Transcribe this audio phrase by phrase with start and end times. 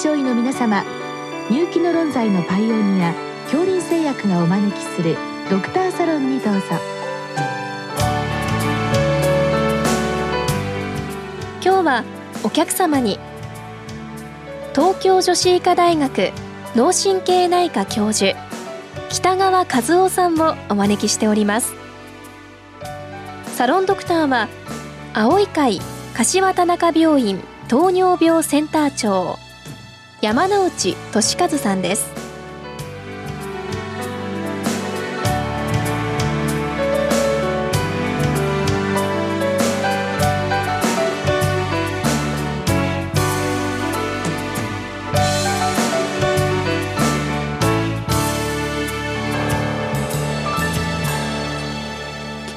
[0.00, 0.82] 症医の皆様
[1.50, 5.14] 入気の論剤のパイオニア恐林製薬がお招きする
[5.50, 6.60] ドクターサロンにどうぞ。
[11.62, 12.04] 今日は
[12.42, 13.18] お客様に
[14.74, 16.30] 東京女子医科大学
[16.74, 18.38] 脳神経内科教授
[19.10, 21.74] 北川和夫さんをお招きしております。
[23.54, 24.48] サロンドクターは
[25.12, 25.78] 青い会
[26.16, 29.36] 柏田中病院糖尿病センター長。
[30.20, 32.19] 山内俊和さんです。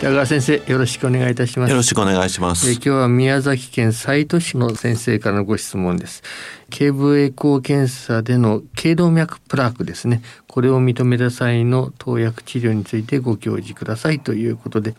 [0.03, 1.69] 北川先生よろしくお願いいたします。
[1.69, 2.69] よろしくお願いします。
[2.69, 6.23] え今日は宮崎県西都市の先生からのご質問です。
[6.69, 10.21] 頸部エコー検査での頸動脈プラークですね。
[10.47, 14.93] これを認めた際の投薬治療についてご教示くださいということで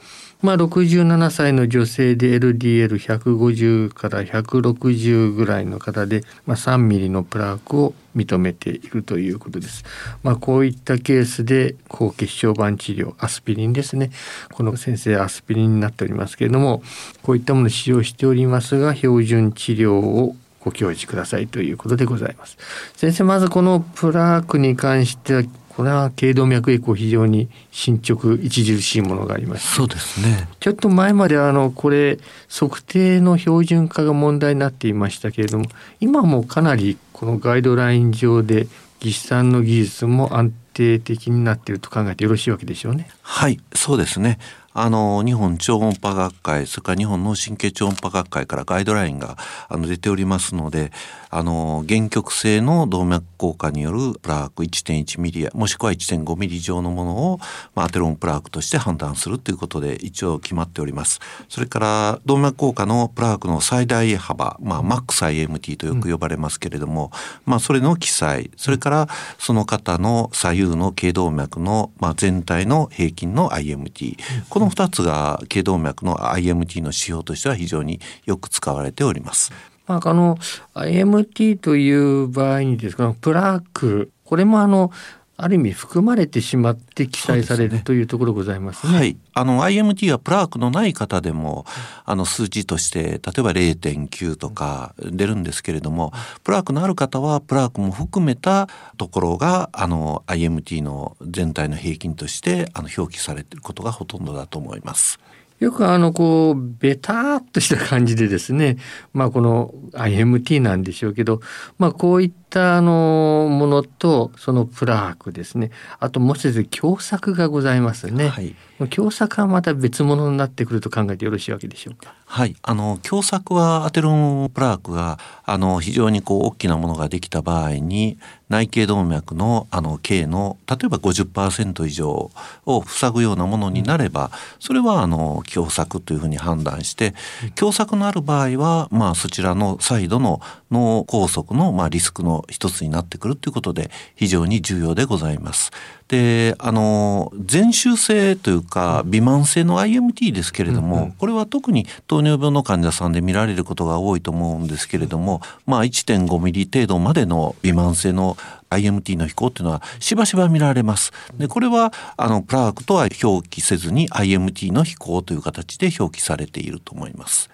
[0.44, 9.84] まあ67歳の女性で LDL150 から160ぐらいの方で、まあ、3ミリのプラークを認めているということです。
[10.22, 14.10] まあ、こういったケースで高血小板治療アスピリンですね
[14.52, 16.82] この先生アスピリンになっておりますけれども
[17.22, 22.58] こういったものを使用しておりますが標準治療をご教示くださいということでございます。
[22.96, 25.42] 先生まずこのプラークに関しては
[25.76, 29.74] これは頸動脈以降非常に進捗著しいものがあります。
[29.74, 30.48] そうですね。
[30.60, 35.66] ちょっと前まであのこれ測定の標準化が問題になっていましたけれども、
[36.00, 38.68] 今もかなりこのガイドライン上で
[39.00, 43.08] 技師さんの技術も安定的になっていると考えてよろしいわけでしょうね。
[43.22, 44.38] はい、そうですね。
[44.76, 49.38] あの日本超音波学会それから日本脳神経超音波学会からガイドラインが
[49.68, 50.90] あの出ておりますので
[51.36, 57.40] あの原曲性の動脈硬化によるプラーク1.1ミリもしくは1.5ミリ以上のものを、
[57.74, 61.18] まあ、アテロンプラークとして判断するということで一応決まっております。
[61.48, 67.10] それから動脈硬化のプラークの最大幅、まあ、マックス IMT とよく呼ばれますけれども、
[67.44, 68.52] うん、まあ、それの記載。
[68.56, 69.08] それから
[69.40, 74.18] その方の左右の頸動脈の、まあ、全体の平均の IMT、
[74.50, 79.73] この2つが頸動脈の IMT の指標としては非常によく使われております。
[79.86, 80.36] まあ、あの
[80.74, 84.90] IMT という場合にですがプラークこれもあの
[85.36, 88.96] ある意味含まれてしまって記載される、というところございますね。
[88.96, 89.16] はい。
[89.32, 91.66] あの IMT はプラークのない方でも、
[92.04, 96.12] あの数字として例えば0.9とか出るんですけれども、
[96.44, 105.18] プラークのある方はプラークも含めたところがあの IMT の全体の平均としてあの表記されていることがほとんどだと思います。
[105.64, 108.76] よくあのこうベタっとした感じでですね
[109.14, 111.40] まあこの IMT なんでしょうけど
[111.78, 115.70] まあこういったあのものとそのプラークですね。
[116.00, 122.12] あともう一つ共作がございますね、はい、狭窄はまた別物になってくると考えてよろしいわけでしょうか？
[122.26, 124.12] はいあの狭窄はアテロ
[124.44, 128.18] ンプラークがあの非常にこう大きなものができた場合に
[128.48, 132.30] 内頸動脈のあの径の例えば50%以上
[132.66, 137.14] を塞ぐようなものになればそれはあの狭窄というふうに判断して
[137.56, 145.70] 狭窄のある場合はまあそちらのサイドの脳梗塞のまあリスクの一つになってくるということで非常に重要でございます。
[146.08, 158.36] であの全周性というか微慢性の IMT ですけれども、うんうん、これは特に糖尿病の患者さんで見られることが多いと思うんですけれども、まあ、1.5ミリ程度までの微慢性の
[158.70, 161.12] IMT の飛行っていうのはしばしば見られます。
[161.38, 167.50] でこれはあのプラークとは表記せずに IMT の飛行という形で表記されていると思います。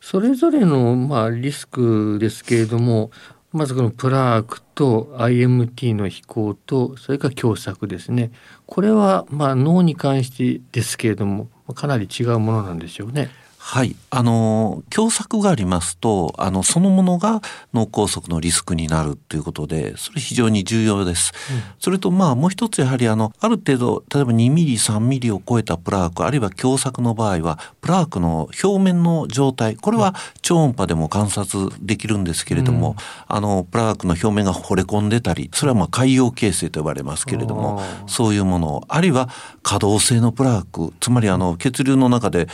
[0.00, 3.10] それぞれのまあリスクですけれども
[3.52, 8.30] まずこのプラークと IMT の飛行とそれから狭窄ですね
[8.66, 13.30] これはまあ脳に関してですけれどもかなり違うものなんでしょうね。
[13.62, 13.94] はい。
[14.08, 17.42] あの、狭窄がありますと、あの、そのものが
[17.74, 21.32] 脳梗塞のリスクになるということで、それ非常に重要です。
[21.52, 32.96] うん、それと、まあ、もう一つやはり、あの、ある程度、例えば2ミリ、3ミリを超えたプラーク、あるいは狭窄の場合は、プラークの表面の状態、これは超音波でも観察できるんですけれども、うん、
[33.28, 39.28] あの、プラークの表面が惚れ込んでたり、それはまあ、海洋形成と呼ばれますけれども、そういうもの、あるいは
[39.62, 42.48] 可動性のプラーク、つまりあの、血流の中で、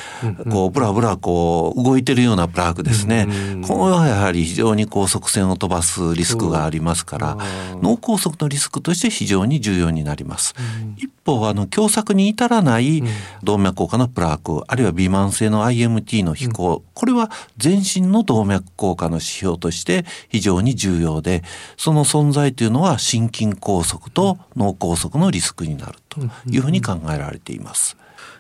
[0.51, 3.27] こう、ブラブ油こう動いてるようなプラークですね。
[3.67, 7.37] これはやはり非常にこう側線を飛ばすリスクがありますから
[7.83, 10.55] 脳梗塞のリスクとして非常に重要になります。
[10.97, 13.03] 一方あの狭窄に至らない
[13.43, 21.43] 動脈硬化のプラークあるいは微慢性の IMT の飛行、これは全身の動脈硬化の指標として非常に重要で
[21.77, 27.97] その存在というのは心筋梗塞と脳梗塞のリスクになるというふうに考えられています。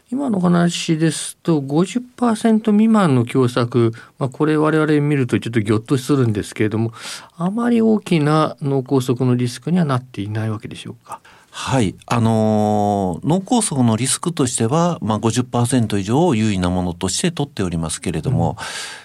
[0.08, 6.92] 今の話ですと50%未満の狭窄、まあ、これ我々見るとちょっとぎょっとするんですけれども
[7.36, 11.20] あまり大きな脳梗塞のリスクにはなっていないわけでしょうか？
[11.58, 11.94] はい。
[12.04, 18.56] あのー、脳梗塞のリスクとしては、まあ50%以上優位なものとして取っておりますけれども、うん、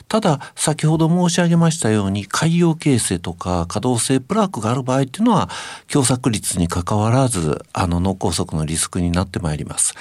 [0.09, 5.49] ただ、先ほど申し上げましたように、海洋形成とか可動性プラークがある場合っていうのは、
[5.87, 9.95] 狭窄率に関わらず、あの脳梗塞のリスクになってまいります。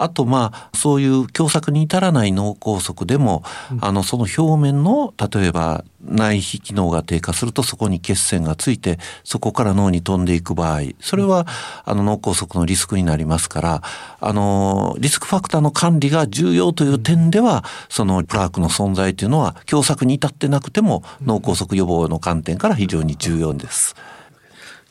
[0.00, 11.46] あとまあそういう狭窄に至らない脳梗塞でも、うん、あのその表面の例えば内皮機能が低下するとそこに血栓がついてそこから脳に飛んでいく場合それは
[11.84, 13.82] あの脳梗塞のリスクになりますから
[14.20, 23.94] あのリスクファクターの管理が重要という点ではそのプラークの存在というのは狭窄に至ってなくても脳梗塞予防の観点から非常に重要です。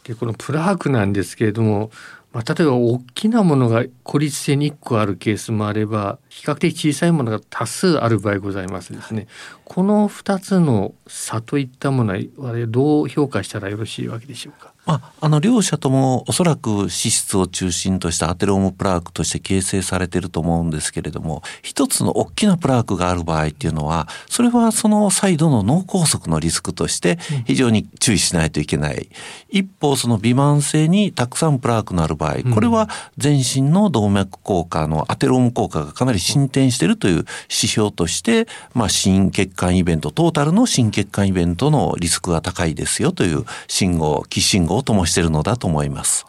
[0.03, 1.91] でこのプラークなんですけれども
[2.31, 9.27] まあ、例えば大きなものが孤立性に1個あるケースもあれば比較的小さいものが多数ある場合ございますですね。
[9.65, 12.19] この2つの差といったものは
[12.67, 14.73] どう評価したらよろしいわけでしょうか？
[14.89, 29.09] まあ、あの両者ともおそらく脂質を中心としたアテロームプラークとして形成されていると思うんですけれども一つの大きなプラークがある場合っていうのはそれはそのサイドの脳梗塞のリスクとして非常に注意しないといけない、
[29.49, 37.27] 一方その微慢性にたくさんプラークのある場合これは全身の動脈硬化のアテローム効果がかなり進展しているという指
[37.67, 46.25] 標として、まあ、心血管イベントトータルの心血管イベントのリスクが高いですよという信号基信号を灯しているのだと思います。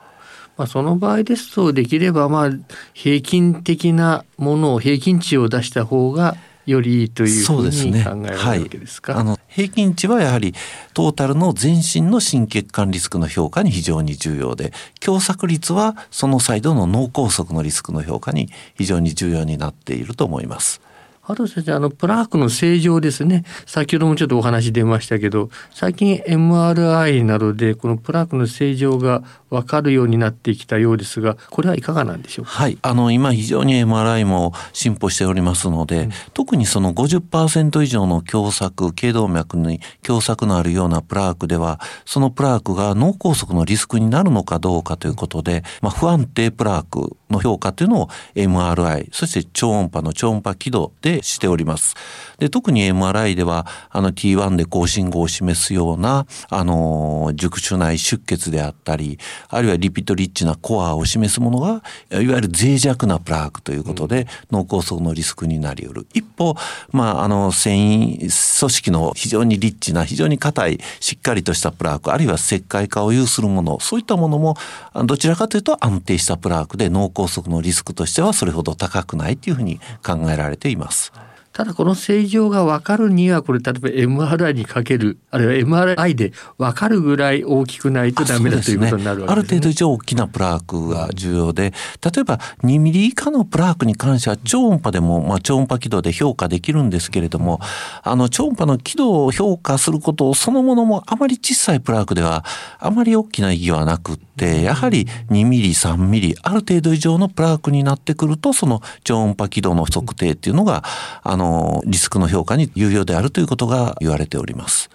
[0.56, 2.50] まあ、その場合ですとできればまあ
[2.92, 6.36] 平均的なものを平均値を出した方が
[6.66, 9.14] よりいいというふうに考えられるわけですか？
[9.14, 10.54] はい、あの平均値はやはり
[10.92, 14.72] トータルの全身の心血管リスクの評価に非常に重要で
[15.02, 20.82] 狭窄率はそのサイドの脳梗塞のリスクの評価に非常に重要になっていると思います。
[21.22, 23.44] あと先生、あの、プラークの正常ですね。
[23.66, 32.50] 先ほどもちょっとお話出ましたけど、最近 MRI などでこのプラークの正常が分かるようになってきたようですが、これはいかがなんでしょうか？
[32.50, 32.78] はい。
[32.82, 51.94] あの、今非常に MRI も進歩しておりますので、うん、特にその50%以上の狭窄、頸動脈に狭窄のあるようなプラークでは、そのプラークが脳梗塞のリスクになるのかどうかということで、まあ、不安定プラークの評価というのを MRI、そして超音波の超音波軌道でしております。
[52.38, 59.18] で、特に MRI では、あの T1 で高信号を示すような、あの、熟手内出血であったり、
[59.48, 66.06] あるいはリピットリッチなコアを示すものが、いわゆる脆弱なプラークということで、脳梗塞のリスクになり得る。
[66.14, 66.54] 一方、
[66.92, 74.56] まあ、あの、繊維組織の非常にリッチな、非常に硬い、しっかりとしたプラーク、あるいは石灰化を有するもの、そういったものも、
[75.04, 81.12] どちらかというと安定したプラークで脳梗塞のリスクとしてはそれほど高くないというふうに考えられています。
[81.60, 89.58] ただこの正常が分かるにはこれ例えば MRI にかけるあるいは MRI で分かるぐらい大きくないとダメだ、ね、ということになるわけですね。
[89.58, 97.60] ある程度以上大きなプラークが重要で例えば2ミリ以下のプラークに関しては超音波でも、まあ、超音波軌道で評価できるんですけれども
[98.02, 102.42] あの超音波の軌道を評価することそのものもあまり小さいプラークでは
[102.78, 110.84] あまり大きな意義はなくってやはり2ミリ3ミリある程度以上のプラークになってくるとその超音波軌道の測定っていうのが
[111.22, 111.49] あの
[111.86, 114.90] リスクの評価に有用であるということが言われております。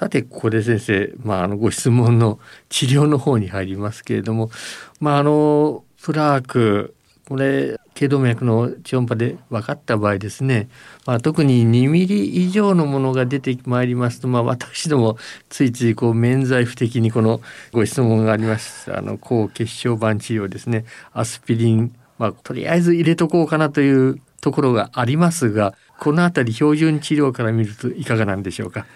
[0.00, 2.38] さてここで先生、まあ、あのご質問の
[2.70, 4.50] 治療の方に入りますけれども、
[4.98, 6.94] まあ、あのプラーク
[7.28, 10.68] これ頸動脈の超音波で分かった場合ですね、
[11.04, 15.18] まあ、特に2ミリ以上のものが出てまいりますと、まあ、私ども
[15.50, 17.42] ついついこう免罪符的にこの
[17.72, 28.86] ご質問がありましたあの抗血小板治療ですねアスピリン、まあ、とりあえず入れとこうかなというところがありますがこの辺り標準治療から見るといかがなんでしょうか？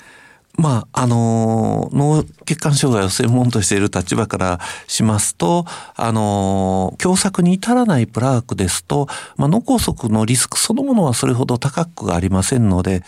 [0.56, 5.64] まあ、あの、脳血管障害を専門としている立場からしますと、
[5.96, 13.02] あの、狭窄に至らないプラークですと、まあ、脳梗塞のリスクそのものはそれほど高くありませんので、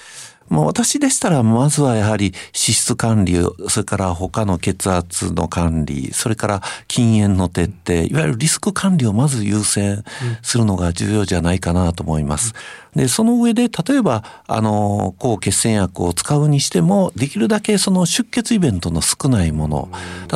[0.49, 3.37] まあ、私でしたら、まずはやはり脂質管理、
[3.69, 10.05] それから他の血圧の管理、それから禁煙の徹底、いわゆるリスク管理をまず優先
[10.43, 12.55] するのが重要じゃないかなと思います。
[12.97, 19.91] で、その上で、例えば、あの、抗血栓薬を使うにしても、できるだけその出血イベントの少ないもの、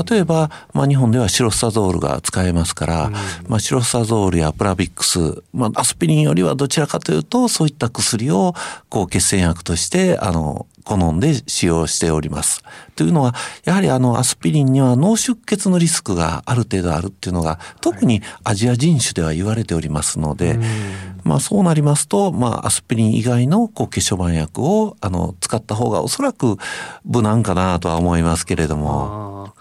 [0.09, 3.11] 例えば、まあ、日本ではシロスタゾールが使えますから、
[3.49, 8.55] まあ、シロスタゾールやプラビックス、まあ、アスピリンよりはどちらかというと、そういった薬を
[8.91, 12.63] 抗血栓薬として、あの、好んで使用しております。
[12.97, 20.59] というのは、やはりあのアスピリンには脳出血のリスクがある程度あるっていうのが、特にアジア人種では言われておりますので、
[21.23, 26.57] まあそうなりますと、まあアスピリン以外のこう血小板薬をあの使った方がおそらく
[27.05, 29.53] 無難かなとは思いますけれども。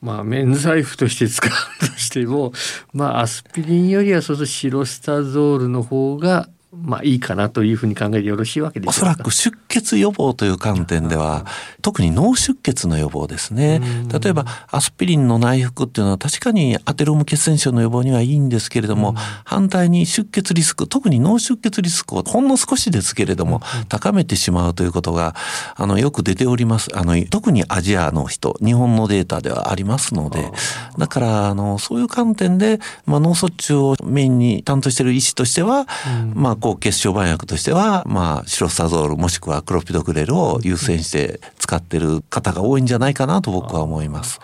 [0.00, 1.50] まあ、免罪符として使う
[1.84, 2.52] としても、
[2.92, 11.46] まあ、アスピリンよりはそのシロスタゾールの方がまあいいかなというふうに考えてよろしいわけですおそらく出血予防という観点では、
[11.80, 13.80] 特に脳出血の予防ですね。
[14.20, 25.34] 例えばアスピリンの内服っていうのは確かにアテローム血栓症の予防にはいいんですけれども、反対に出血リスク、特に脳出血リスクをほんの少しですけれども、高めてしまうということが、
[25.74, 26.90] あの、よく出ております。
[26.94, 30.50] あの、特にアジアの人、日本のデータではありますので、
[30.98, 35.86] だから、あの、そういう観点で、まあ、脳卒中をメインに担当している医師としては、
[36.34, 44.40] まあ、抗血小板薬としては、まあ、シロスタゾールもしくはクロピドグレルを優先して使ってる方が多いんじゃないかなと僕は思います。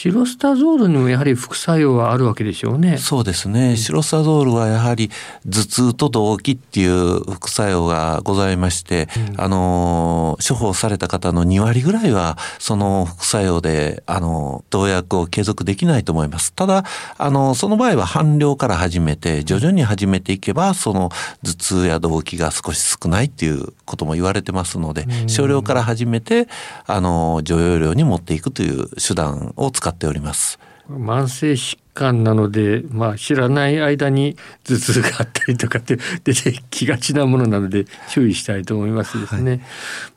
[0.00, 2.96] シロスタゾールにもやはり副作用はあるわけでしょうね。
[2.96, 3.76] そうですね。
[3.76, 5.10] シロスタゾールはやはり
[5.44, 16.54] 頭痛と動悸っていう副作用がございまして、うん、あの、処方された方の2割ぐらいはその副作用で、あの、投薬を継続できないと思います。
[16.54, 16.86] ただ、
[17.18, 21.10] あの、その場合は半量から始めて、徐々に始めていけば、その
[21.44, 26.48] 頭痛や動悸が少し少ないっていうことも言われてますので、うん、少量から始めて、
[26.86, 30.58] あの、常用量に持っていくという手段を使っております。
[30.88, 39.50] 慢性疾患なので、まあ、知らない間に頭痛があったりとかって 出てきがちなものなので注意したいと思いますですね。
[39.50, 39.60] はい、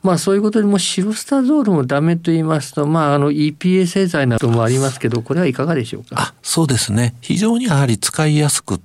[0.02, 6.16] まあそういうことでもシロスタゾールもダメと言いますと、まああの EPA 製剤などもありますけど、これはいかがでしょうか？
[6.20, 7.14] あ、そうですね。
[7.20, 8.80] 非常にやはり使いやすく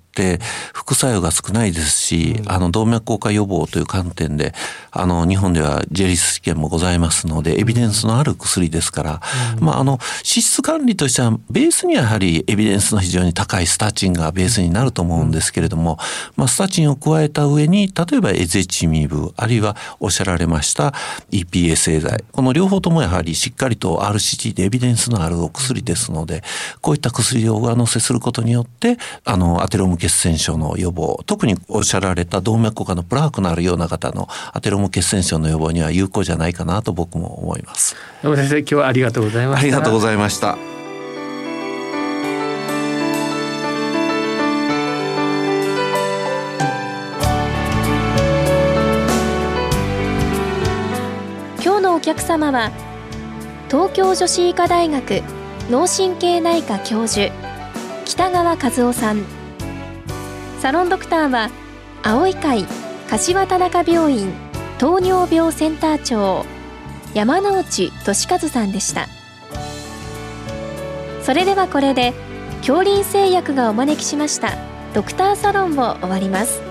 [0.74, 4.54] 副作用が少ないですし、うん、あの動脈硬化予防という観点で
[4.92, 9.22] あの日本ではジェリス試験もございますのでエビデンスのある薬ですから、
[9.58, 15.98] うん、まああの脂質管理としてはベースにはやはりエビデンスの非常に高いスタチンがベースになると思うんですけれども、
[16.36, 20.94] まあ、スタチンを加えた上に例えばエゼチミブあるいはおっしゃられました
[21.32, 22.24] EPA 製剤。
[22.32, 26.44] この両方ともやはりしっかりと RCT でエビデンスのあるお薬ですので
[26.82, 40.58] こういった薬を上乗せすることによってあのアテローム血血栓症の予防特におっしゃられた動脈硬化のプラークのあるような方のアテローム血栓症の予防には有効じゃないかなと僕も思います先生今日はありがとうございましたありがとうございました
[51.64, 52.72] 今日のお客様は
[53.70, 55.22] 東京女子医科大学
[55.70, 57.32] 脳神経内科教授
[58.06, 59.39] 北川和夫さん
[60.60, 61.50] サロンドクターは
[62.04, 62.66] 青い会
[63.10, 64.34] 柏田中病院
[64.78, 66.46] 糖尿病センター長
[67.14, 69.08] 山内俊和さんでした。
[71.24, 72.14] それではこれで
[72.60, 74.58] 恐林製薬がお招きしました
[74.94, 76.69] ドクターサロンを終わります。